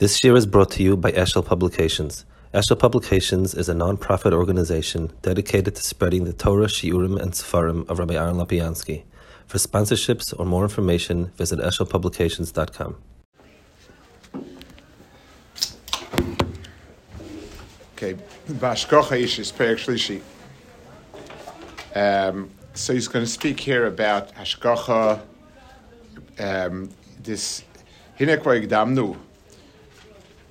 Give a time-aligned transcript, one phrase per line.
[0.00, 2.24] This year is brought to you by Eshel Publications.
[2.52, 8.00] Eshel Publications is a non-profit organization dedicated to spreading the Torah, Shiurim, and Sefarim of
[8.00, 9.04] Rabbi Aaron Lopiansky.
[9.46, 12.96] For sponsorships or more information, visit eshelpublications.com.
[17.92, 18.16] Okay,
[18.48, 20.22] Bashkocha Ish Perik Shlishi.
[21.94, 25.20] Um, so he's going to speak here about Hashkocha,
[26.40, 26.90] um,
[27.22, 27.62] this
[28.18, 29.16] Hinek Damnu.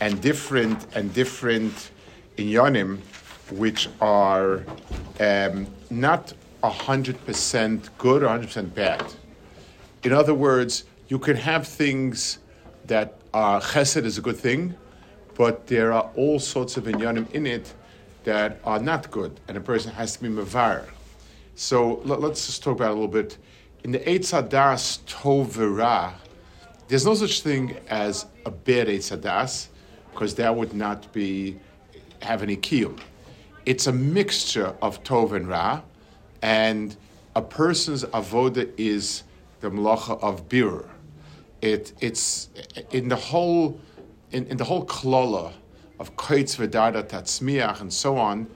[0.00, 1.90] and different and different
[2.36, 2.98] inyanim
[3.50, 4.64] which are
[5.20, 9.04] um, not 100% good or 100% bad.
[10.02, 12.38] In other words, you can have things
[12.86, 14.74] that are chesed is a good thing,
[15.34, 17.72] but there are all sorts of inyanim in it
[18.24, 20.84] that are not good, and a person has to be mavar.
[21.54, 23.38] So let, us just talk about a little bit.
[23.84, 26.14] In the Eitz Hadas Tov
[26.88, 29.68] there's no such thing as a bad Eitz Hadas,
[30.16, 31.58] because that would not be
[32.22, 32.98] have any kiyum.
[33.66, 35.82] It's a mixture of Tov and Ra,
[36.40, 36.96] and
[37.34, 39.24] a person's avoda is
[39.60, 40.88] the malacha of bir.
[41.60, 42.48] It, it's
[42.92, 43.78] in the whole
[44.30, 45.52] in, in the whole klala
[46.00, 48.46] of koitz v'darda tatzmiach and so on.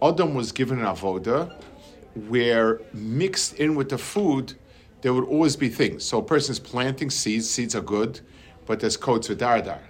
[0.00, 1.52] Adam was given an avoda
[2.28, 4.54] where mixed in with the food
[5.00, 6.04] there would always be things.
[6.04, 7.48] So a person is planting seeds.
[7.50, 8.20] Seeds are good,
[8.66, 9.80] but there's koitz v'dardar,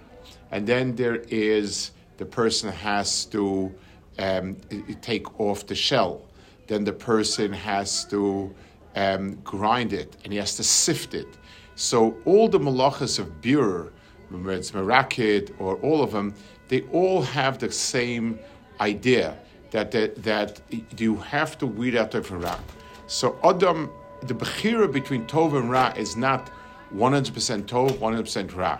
[0.51, 3.73] and then there is the person has to
[4.17, 4.57] um,
[5.01, 6.29] take off the shell
[6.69, 8.53] then the person has to
[8.95, 11.27] um, grind it and he has to sift it.
[11.75, 13.91] So all the malachas of bir,
[14.29, 16.33] whether it's merakid or all of them,
[16.67, 18.39] they all have the same
[18.79, 19.35] idea
[19.71, 20.61] that that, that
[20.97, 22.59] you have to weed out the ra.
[23.07, 23.89] So Adam,
[24.21, 26.51] the bechira between tov and ra is not
[26.93, 28.79] 100% tov, 100% ra.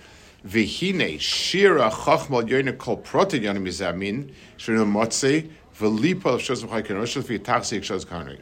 [0.45, 7.23] Vihine Shira Chachmal Yoina Kol Protein Yonim Mizamin Shirinu Motze Velipa of Shosem Chai Kenoshel
[7.23, 8.39] Fi Tachsi Shos Kanri.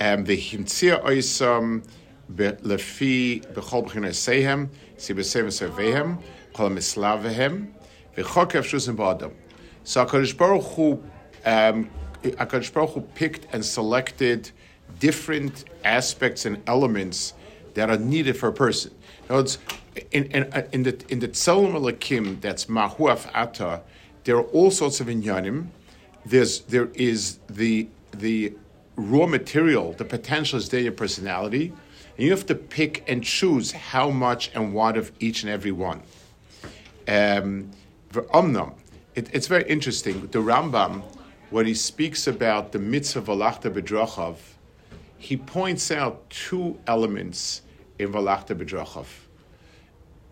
[0.00, 1.84] Um, the Himtzia Oisam
[2.32, 6.20] Lefi Bechol Bechina Sehem Sibesem Servehem
[6.52, 7.68] Kol Mislavehem
[8.16, 9.32] Vichokev Shosem Badam.
[9.84, 10.92] So HaKadosh Baruch Hu
[11.46, 11.88] um,
[12.24, 14.50] HaKadosh Baruch Hu picked and selected
[14.98, 17.34] different aspects and elements
[17.74, 18.92] that are needed for a person.
[19.28, 19.56] In other
[20.12, 23.82] in, in, in the in the Tzelem Elakim, that's Mahuaf Ata,
[24.24, 25.68] there are all sorts of inyanim.
[26.24, 28.52] There's there is the the
[28.96, 31.72] raw material, the potential is there, your personality,
[32.16, 35.72] and you have to pick and choose how much and what of each and every
[35.72, 36.02] one.
[37.08, 37.70] Um,
[39.14, 40.20] it, it's very interesting.
[40.28, 41.02] The Rambam,
[41.50, 44.36] when he speaks about the mitzvah Valachta Bedrachav,
[45.18, 47.62] he points out two elements
[47.98, 49.06] in Valachta Bedrachav.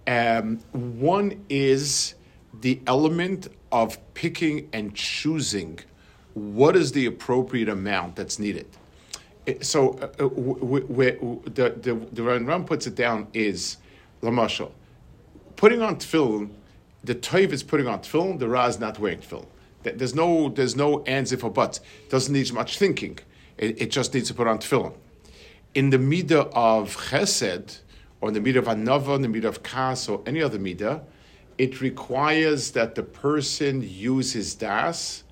[0.09, 2.15] Um, one is
[2.61, 5.79] the element of picking and choosing
[6.33, 8.67] what is the appropriate amount that's needed?
[9.61, 10.29] So, uh, uh
[11.51, 13.77] the, the, the Ram puts it down is,
[14.23, 14.71] Lamashal,
[15.57, 16.51] putting on tefillin,
[17.05, 19.47] the toiv is putting on tefillin, the ra is not wearing tefillin.
[19.83, 21.81] There's no, there's no ands if or buts.
[22.09, 23.19] Doesn't need much thinking.
[23.57, 24.95] It, it, just needs to put on tefillin.
[25.75, 27.81] In the midah of chesed,
[28.21, 31.03] or the midah of anava, the midah of kas, or any other midah,
[31.57, 35.25] it requires that the person use his das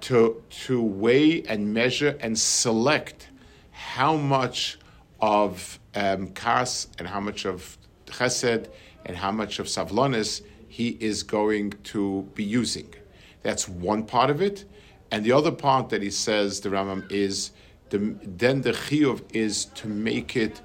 [0.00, 3.28] to, to weigh and measure and select
[3.70, 4.78] how much
[5.20, 8.68] of um, kas and how much of chesed
[9.06, 12.92] and how much of savlonis he is going to be using.
[13.42, 14.64] That's one part of it.
[15.10, 17.50] And the other part that he says, the Rambam, is
[17.90, 20.60] the, then the chiyuv is to make it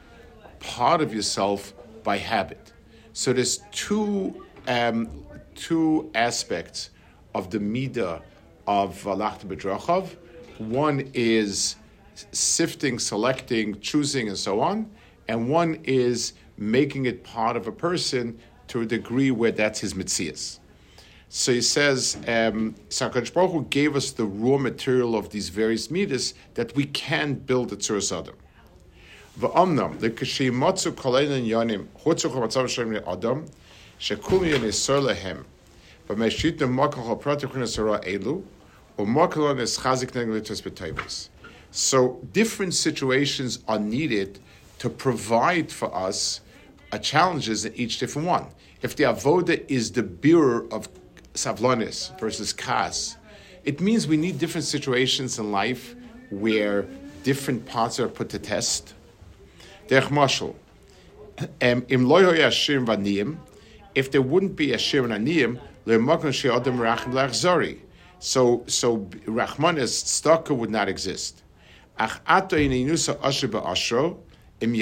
[0.68, 1.74] part of yourself
[2.04, 2.74] by habit.
[3.14, 5.10] So there's two um,
[5.56, 6.92] two aspects
[7.34, 8.22] of the midah
[8.68, 10.16] of Valacht Bedrachav.
[10.58, 11.78] One is
[12.32, 14.90] sifting, selecting, choosing, and so on,
[15.28, 18.38] and one is making it part of a person
[18.68, 20.60] to a degree where that's his mitzias.
[21.30, 26.34] So he says, um, Baruch Hu gave us the raw material of these various midas
[26.56, 28.36] that we can build a tzuras adam.
[29.40, 33.46] V'amnam lekashimotzu kolein yonim chutzu chamatzav shem adam
[34.00, 35.46] yon isor lehem
[36.10, 38.42] v'meshit nemakal hapratichun esara elu
[38.98, 41.30] u'makalon es chazik neglitus b'tayvus.
[41.70, 44.40] So different situations are needed
[44.80, 46.42] to provide for us
[46.92, 48.48] a challenges in each different one.
[48.82, 50.90] If the avoda is the bearer of
[51.36, 53.18] savlonis versus kas,
[53.64, 55.96] it means we need different situations in life
[56.32, 56.88] where
[57.22, 58.96] different parts are put to test.
[61.62, 62.06] Im
[62.86, 63.38] vaniyim,
[63.96, 67.80] if there wouldn't be a shir and aniyim, le'makon she'adam rachim lachzori.
[68.20, 71.44] So, so Rahmanis stalker would not exist.
[72.00, 73.18] Ach ato in inusa
[74.62, 74.76] im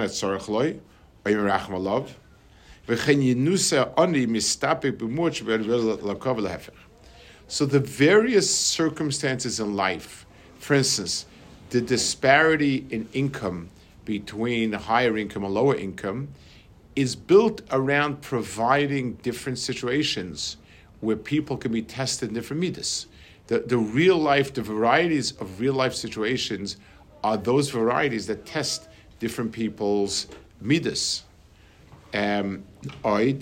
[0.00, 0.80] et loy,
[1.24, 2.08] or im rachim alav,
[2.86, 4.98] v'chen yinusa ani mistapik
[6.40, 6.70] lehefer.
[7.48, 10.24] So the various circumstances in life,
[10.58, 11.26] for instance,
[11.70, 13.68] the disparity in income
[14.04, 16.28] between higher income and lower income,
[16.94, 20.58] is built around providing different situations
[21.00, 23.06] where people can be tested in different midas.
[23.46, 26.76] The, the real life, the varieties of real life situations
[27.24, 28.88] are those varieties that test
[29.18, 30.26] different people's
[30.60, 31.24] midas.
[32.14, 32.64] Um,
[33.04, 33.34] a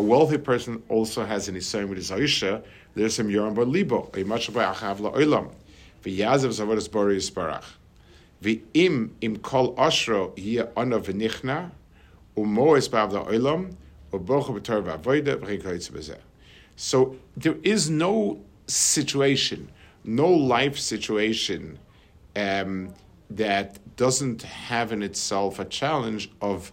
[0.00, 2.62] wealthy person also has an isayin with his aisha.
[2.94, 4.10] There's some yoram libo.
[4.14, 5.52] A much by achav la'olam.
[6.02, 7.64] V'yazav zavodas bori yisparach.
[8.42, 11.70] V'im im kol ashro yia ana v'nichna
[12.36, 13.76] umo ispav la'olam
[16.76, 19.70] so there is no situation,
[20.04, 21.78] no life situation
[22.36, 22.94] um,
[23.30, 26.72] that doesn't have in itself a challenge of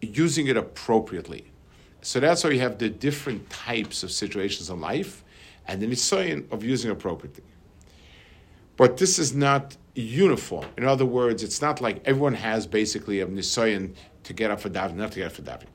[0.00, 1.44] using it appropriately.
[2.00, 5.22] So that's why you have the different types of situations in life
[5.68, 7.44] and the nisayan of using appropriately.
[8.76, 10.66] But this is not uniform.
[10.76, 14.70] In other words, it's not like everyone has basically a nisayan to get up for
[14.70, 15.66] davening, not to get up for davening.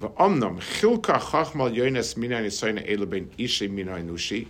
[0.00, 4.48] V'omnam chilka chachmal yonas mina nisoyna elu ben mina inushi.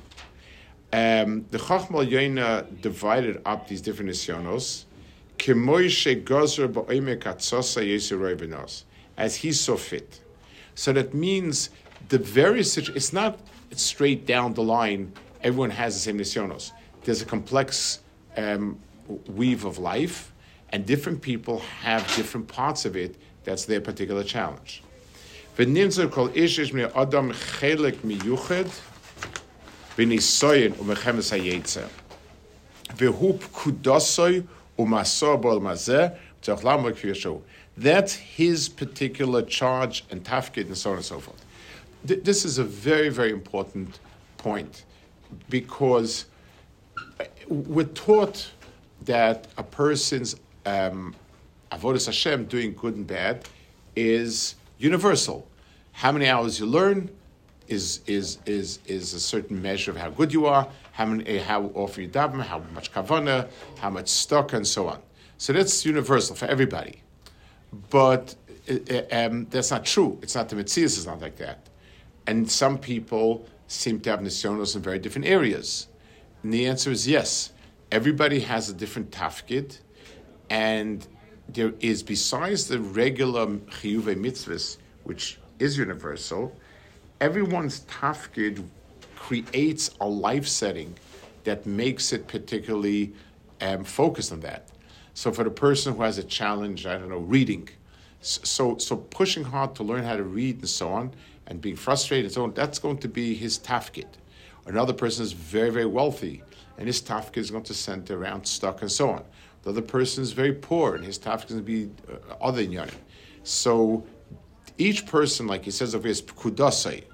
[0.93, 4.87] Um, the Chachmal Yoina divided up these different nisyonos,
[9.17, 10.21] as he saw fit.
[10.75, 11.71] So that means
[12.09, 13.39] the various situations, it's not
[13.71, 15.13] straight down the line,
[15.45, 16.73] everyone has the same nisyonos
[17.05, 18.01] there's a complex
[18.37, 18.79] um,
[19.29, 20.33] weave of life,
[20.71, 23.17] and different people have different parts of it.
[23.45, 24.83] That's their particular challenge.
[37.77, 41.45] That's his particular charge and tafkid and so on and so forth.
[42.07, 44.01] Th- this is a very, very important
[44.39, 44.85] point
[45.49, 46.27] because
[47.49, 48.51] we're taught
[49.03, 50.37] that a person's
[50.67, 51.15] um,
[51.73, 53.49] avodas Hashem, doing good and bad,
[53.97, 55.47] is universal.
[55.93, 57.11] How many hours you learn
[57.69, 61.43] is, is, is, is a certain measure of how good you are, how, many, eh,
[61.43, 65.01] how often you daven, how much kavana, how much stock, and so on.
[65.39, 67.03] So that's universal for everybody.
[67.91, 68.35] But
[68.69, 70.19] uh, um, that's not true.
[70.23, 71.67] It's not the mitzvahs is not like that.
[72.27, 75.87] And some people seem to have nisyonos in very different areas.
[76.43, 77.53] And the answer is yes.
[77.93, 79.79] Everybody has a different tafkid,
[80.49, 81.07] and
[81.49, 86.57] there is, besides the regular chiyuve mitzvahs, which is universal,
[87.21, 88.65] everyone's tafkid
[89.17, 90.95] creates a life setting
[91.45, 93.13] that makes it particularly
[93.61, 94.69] um, focused on that.
[95.15, 97.69] So for the person who has a challenge, I don't know, reading,
[98.21, 101.13] so so pushing hard to learn how to read and so on,
[101.47, 104.07] and being frustrated and so on, that's going to be his tafkid.
[104.67, 106.43] Another person is very very wealthy,
[106.79, 109.25] and his tafkid is going to center around stock and so on.
[109.63, 112.65] The other person is very poor, and his tafkid is going to be uh, other
[112.65, 112.95] yanim.
[113.43, 114.05] So
[114.79, 117.05] each person, like he says over here, is kudasai.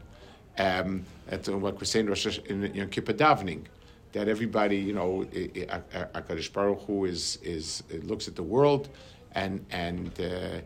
[0.59, 2.09] Um, at what we're saying
[2.47, 3.65] in Yom Kippur davening,
[4.13, 5.27] that everybody, you know,
[6.15, 8.89] Akadosh Baruch Hu is is looks at the world,
[9.33, 10.61] and and uh,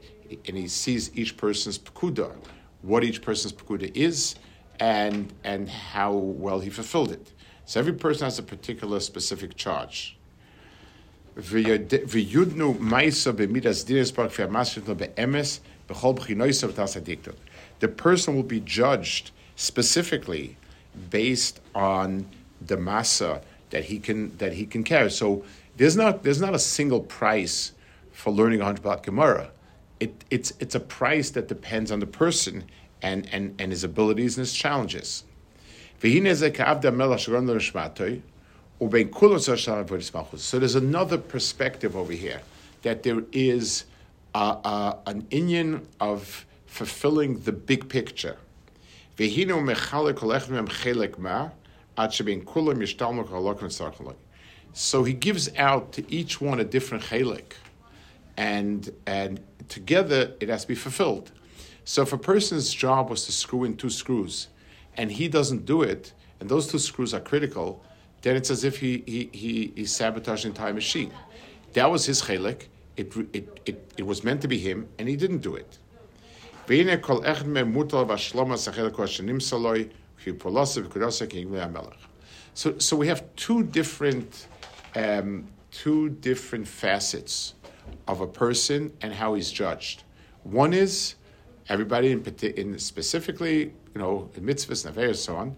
[0.46, 2.32] and he sees each person's pekuda,
[2.82, 4.36] what each person's pekuda is,
[4.80, 7.32] and and how well he fulfilled it.
[7.66, 10.16] So every person has a particular specific charge.
[17.78, 20.56] The person will be judged specifically
[21.10, 22.26] based on
[22.60, 25.10] the masa that he can that he can carry.
[25.10, 25.44] So
[25.76, 27.72] there's not there's not a single price
[28.12, 29.50] for learning a hundred about Gemara.
[30.00, 32.64] It, it's it's a price that depends on the person
[33.02, 35.24] and, and, and his abilities and his challenges.
[36.00, 36.08] So
[40.58, 42.40] there's another perspective over here
[42.82, 43.84] that there is
[44.34, 48.36] an inyan of fulfilling the big picture.
[54.72, 57.52] So he gives out to each one a different chelik,
[58.36, 61.32] and and together it has to be fulfilled.
[61.90, 64.46] So if a person's job was to screw in two screws,
[64.96, 67.82] and he doesn't do it, and those two screws are critical,
[68.22, 71.12] then it's as if he he he, he sabotaged the entire machine.
[71.72, 72.68] That was his chelik.
[72.96, 75.78] It, it, it, it was meant to be him, and he didn't do it.
[82.54, 84.46] So, so we have two different,
[84.94, 87.54] um, two different facets
[88.06, 90.04] of a person and how he's judged.
[90.44, 91.16] One is
[91.70, 92.22] everybody in,
[92.56, 95.56] in specifically, you know, in mitzvahs and and so on,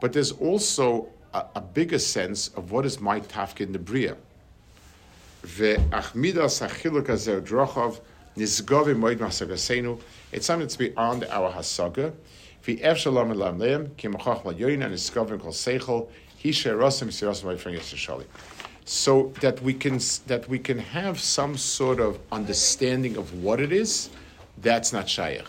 [0.00, 4.16] but there's also a, a, bigger sense of what is my tafkid in the bria.
[10.32, 12.12] It's something that's beyond our hasaga.
[18.86, 23.72] So that we can that we can have some sort of understanding of what it
[23.72, 24.10] is,
[24.58, 25.46] that's not shaykh.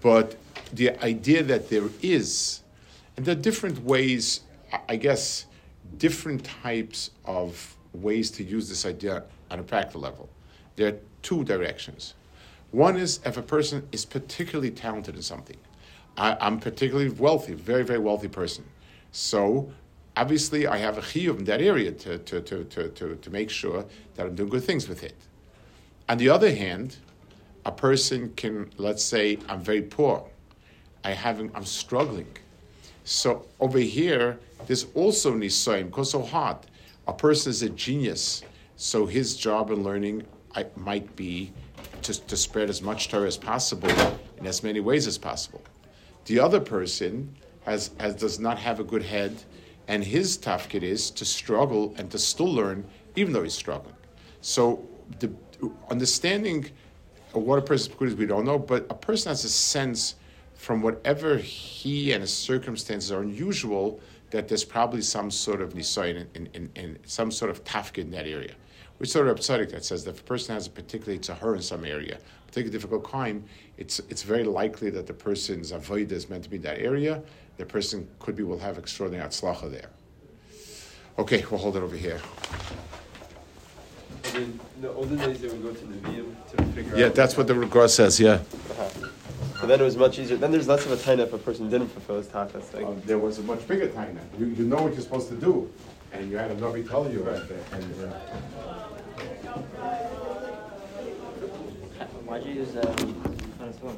[0.00, 0.36] But
[0.72, 2.60] the idea that there is,
[3.16, 4.40] and there are different ways,
[4.88, 5.46] I guess,
[5.98, 10.28] different types of ways to use this idea on a practical level.
[10.76, 12.14] There are two directions.
[12.70, 15.56] One is if a person is particularly talented in something.
[16.16, 18.64] I, am particularly wealthy, very, very wealthy person.
[19.12, 19.72] So
[20.16, 23.50] obviously I have a chiyuv in that area to, to, to, to, to, to make
[23.50, 25.16] sure that I'm doing good things with it.
[26.08, 26.96] On the other hand,
[27.64, 30.24] a person can, let's say, I'm very poor.
[31.04, 32.28] I haven't, I'm struggling.
[33.04, 36.58] So over here, there's also nisoyim, because so hard.
[37.06, 38.42] A person is a genius,
[38.76, 40.24] so his job in learning
[40.76, 41.52] might be
[42.02, 43.90] to, to spread as much Torah as possible
[44.38, 45.62] in as many ways as possible.
[46.26, 47.34] The other person
[47.66, 49.42] has, has does not have a good head,
[49.88, 52.84] and his tafkid is to struggle and to still learn,
[53.16, 53.94] even though he's struggling.
[54.40, 54.86] So
[55.20, 55.30] the
[55.90, 56.70] understanding
[57.40, 60.16] what a person's is, we don't know, but a person has a sense
[60.54, 64.00] from whatever he and his circumstances are unusual
[64.30, 68.10] that there's probably some sort of nisayin in, in, in, some sort of tafkid in
[68.10, 68.52] that area.
[68.98, 71.62] Which sort of tzaddik that says that if a person has a particular tzahar in
[71.62, 73.44] some area, particularly difficult crime,
[73.76, 77.22] it's it's very likely that the person's avodah is meant to be in that area.
[77.56, 79.90] The person could be will have extraordinary atzlacha there.
[81.18, 82.20] Okay, we'll hold it over here.
[84.34, 87.14] In the olden days, they would go to the VM to figure yeah, out.
[87.14, 88.18] that's what the Gra says.
[88.18, 88.32] Yeah.
[88.32, 89.08] Uh-huh.
[89.60, 90.36] But then it was much easier.
[90.36, 92.74] Then there's less of a time if a person didn't fulfill his takas.
[92.74, 94.18] Like, uh, there was a much bigger time.
[94.38, 95.70] You, you know what you're supposed to do,
[96.12, 97.22] and you had a Navi tell you.
[97.22, 97.42] Right.
[97.72, 98.10] And, uh,
[102.26, 103.96] Why'd you use um, on his phone?